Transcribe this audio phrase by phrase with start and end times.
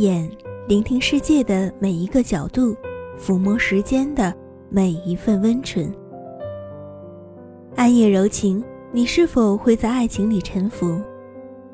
[0.00, 0.30] 眼
[0.68, 2.76] 聆听世界的每一个角度，
[3.18, 4.34] 抚摸时间的
[4.68, 5.92] 每一份温存。
[7.74, 11.00] 暗夜柔情，你是否会在爱情里沉浮？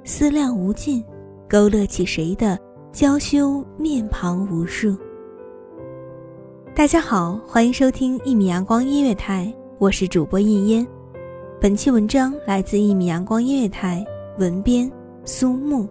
[0.05, 1.05] 思量无尽，
[1.49, 2.59] 勾勒起谁的
[2.93, 4.97] 娇羞面庞无数？
[6.75, 10.87] 大家好，欢迎收听一米阳光音乐台，我是主播燕烟。
[11.61, 14.05] 本期文章来自一米阳光音乐台，
[14.39, 14.91] 文编
[15.25, 15.89] 苏木。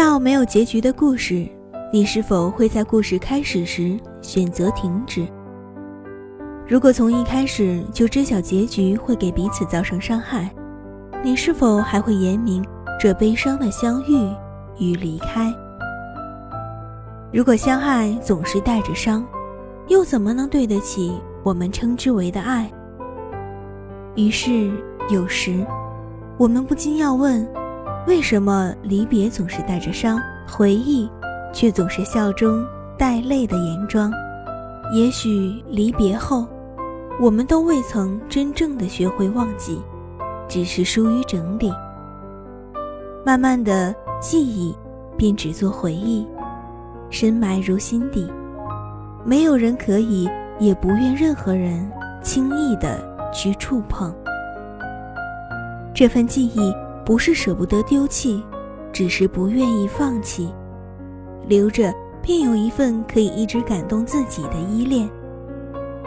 [0.00, 1.46] 到没有结局的故事，
[1.92, 5.26] 你是否会在故事开始时选择停止？
[6.66, 10.50] 如果从一开始就知晓结局会给彼此造成伤害，
[11.22, 12.64] 你是否还会言明
[12.98, 14.26] 这悲伤的相遇
[14.78, 15.52] 与离开？
[17.30, 19.22] 如果相爱总是带着伤，
[19.88, 21.12] 又怎么能对得起
[21.42, 22.72] 我们称之为的爱？
[24.14, 24.70] 于是
[25.10, 25.62] 有时，
[26.38, 27.46] 我们不禁要问。
[28.10, 31.08] 为什么离别总是带着伤，回忆
[31.52, 32.66] 却总是笑中
[32.98, 34.12] 带泪的颜妆？
[34.92, 36.44] 也许离别后，
[37.20, 39.80] 我们都未曾真正的学会忘记，
[40.48, 41.72] 只是疏于整理。
[43.24, 44.74] 慢慢的记忆
[45.16, 46.26] 便只做回忆，
[47.10, 48.28] 深埋入心底，
[49.24, 50.28] 没有人可以，
[50.58, 51.88] 也不愿任何人
[52.24, 52.98] 轻易的
[53.32, 54.12] 去触碰
[55.94, 56.74] 这份记忆。
[57.04, 58.42] 不是舍不得丢弃，
[58.92, 60.52] 只是不愿意放弃。
[61.46, 65.08] 留着，便有一份可以一直感动自己的依恋；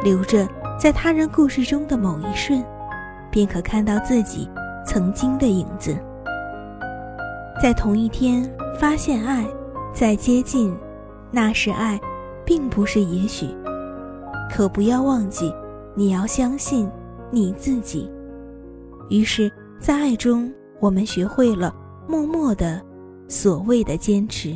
[0.04, 0.48] 留着，
[0.80, 2.64] 在他人故事中的某一瞬，
[3.32, 4.50] 便可看到自己
[4.86, 5.98] 曾经的影子。
[7.62, 8.50] 在同一天
[8.80, 9.46] 发现爱，
[9.94, 10.76] 再接近，
[11.32, 12.00] 那是爱，
[12.46, 13.48] 并不是也许。
[14.52, 15.54] 可不要忘记，
[15.96, 16.90] 你要相信
[17.32, 18.10] 你自己。
[19.10, 20.52] 于是，在爱中。
[20.84, 21.74] 我们学会了
[22.10, 22.84] 默默的
[23.30, 24.54] 所谓的坚持，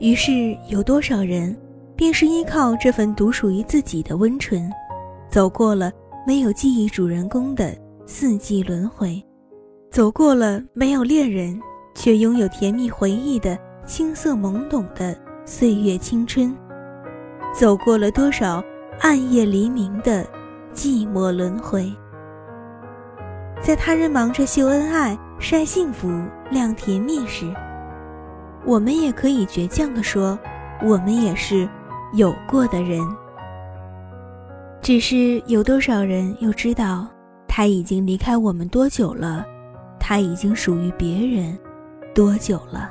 [0.00, 1.56] 于是有多少人，
[1.94, 4.68] 便是依靠这份独属于自己的温存，
[5.30, 5.92] 走过了
[6.26, 7.76] 没有记忆主人公的
[8.06, 9.24] 四季轮回，
[9.88, 11.56] 走过了没有恋人
[11.94, 13.56] 却拥有甜蜜回忆的
[13.86, 16.52] 青涩懵懂的岁月青春，
[17.54, 18.60] 走过了多少
[18.98, 20.26] 暗夜黎明的
[20.74, 21.88] 寂寞轮回。
[23.64, 27.50] 在他人忙着秀恩爱、晒幸福、亮甜蜜时，
[28.66, 30.38] 我们也可以倔强地说，
[30.82, 31.66] 我们也是
[32.12, 33.00] 有过的人。
[34.82, 37.08] 只是有多少人又知道，
[37.48, 39.46] 他已经离开我们多久了？
[39.98, 41.58] 他已经属于别人
[42.14, 42.90] 多久了？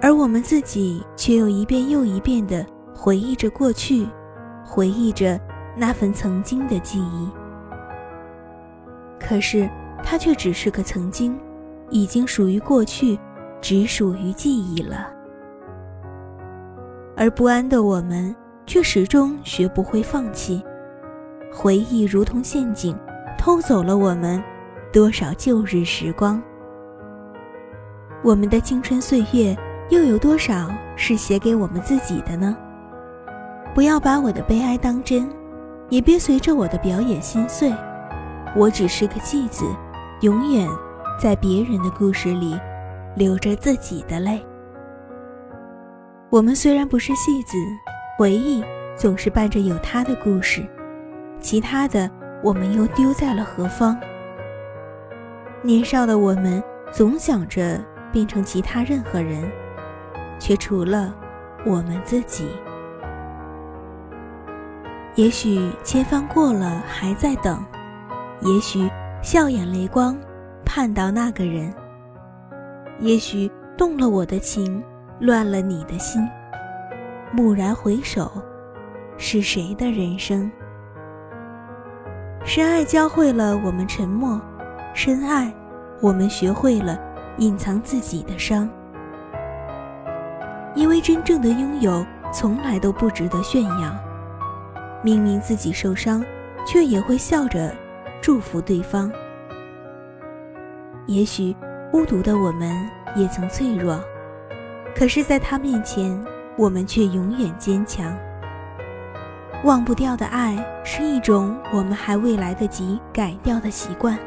[0.00, 2.64] 而我们自己却又一遍又一遍地
[2.94, 4.08] 回忆着过去，
[4.64, 5.38] 回忆着
[5.76, 7.28] 那份曾经的记忆。
[9.18, 9.68] 可是，
[10.02, 11.38] 它却只是个曾经，
[11.90, 13.18] 已经属于过去，
[13.60, 15.08] 只属于记忆了。
[17.16, 18.34] 而不安的我们，
[18.66, 20.62] 却始终学不会放弃。
[21.52, 22.96] 回忆如同陷阱，
[23.38, 24.42] 偷走了我们
[24.92, 26.40] 多少旧日时光。
[28.22, 29.56] 我们的青春岁月。
[29.90, 32.54] 又有多少是写给我们自己的呢？
[33.74, 35.26] 不要把我的悲哀当真，
[35.88, 37.72] 也别随着我的表演心碎。
[38.56, 39.64] 我只是个戏子，
[40.20, 40.68] 永远
[41.20, 42.58] 在别人的故事里
[43.14, 44.44] 流着自己的泪。
[46.30, 47.56] 我们虽然不是戏子，
[48.18, 48.62] 回忆
[48.96, 50.66] 总是伴着有他的故事，
[51.40, 52.10] 其他的
[52.42, 53.98] 我们又丢在了何方？
[55.62, 56.62] 年少的我们
[56.92, 59.48] 总想着变成其他任何人。
[60.40, 61.12] 却除了
[61.66, 62.48] 我们自己。
[65.16, 67.60] 也许千帆过了还在等，
[68.40, 68.88] 也许
[69.22, 70.16] 笑眼泪光
[70.64, 71.74] 盼到那个人，
[73.00, 74.82] 也许动了我的情，
[75.20, 76.22] 乱了你的心。
[77.34, 78.30] 蓦然回首，
[79.16, 80.50] 是谁的人生？
[82.44, 84.40] 深爱教会了我们沉默，
[84.94, 85.52] 深爱，
[86.00, 86.98] 我们学会了
[87.38, 88.68] 隐藏自己的伤。
[90.74, 93.94] 因为真正的拥有从来都不值得炫耀，
[95.02, 96.24] 明明自己受伤，
[96.64, 97.74] 却也会笑着
[98.20, 99.10] 祝福对方。
[101.06, 101.54] 也许
[101.90, 102.74] 孤独的我们
[103.16, 103.98] 也曾脆弱，
[104.94, 106.22] 可是，在他面前，
[106.56, 108.14] 我们却永远坚强。
[109.64, 114.18] 忘不掉的爱是一种我们还未来得及改掉的习惯。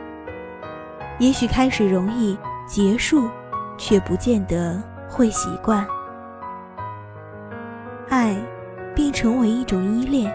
[1.20, 3.30] 也许开始容易，结束
[3.78, 5.86] 却不见得会习惯。
[8.10, 8.36] 爱，
[8.96, 10.34] 并成为一种依恋，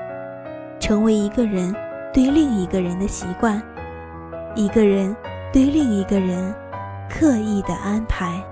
[0.79, 1.75] 成为一个人
[2.17, 3.63] 对另一个人的习惯，
[4.55, 5.15] 一个人
[5.53, 6.51] 对另一个人
[7.11, 8.43] 刻意的安排。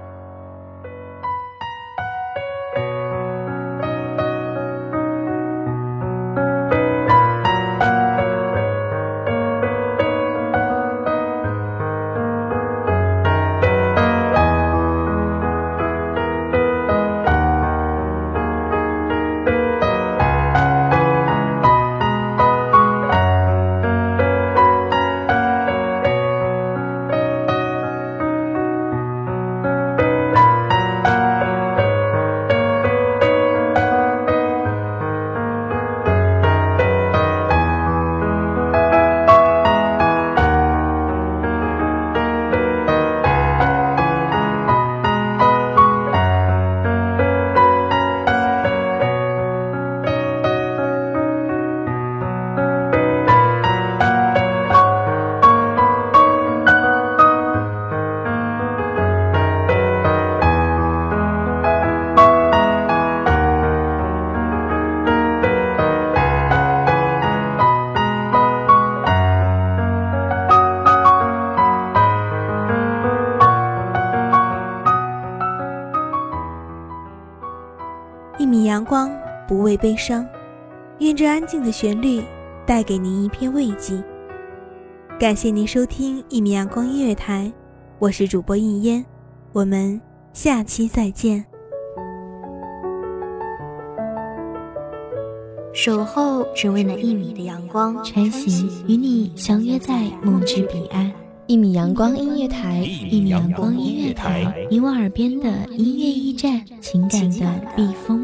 [79.54, 80.26] 不畏悲伤，
[80.98, 82.20] 愿这安静的旋律
[82.66, 84.02] 带给您一片慰藉。
[85.16, 87.52] 感谢您收听一米阳光音乐台，
[88.00, 89.06] 我是主播应烟，
[89.52, 90.00] 我们
[90.32, 91.44] 下期再见。
[95.72, 101.12] 守候只为那一米的阳光，穿行与你相约在梦之彼岸。
[101.46, 108.23] 一米阳光音乐台，一米阳光音乐台，你我耳边的音乐驿站，情感的避风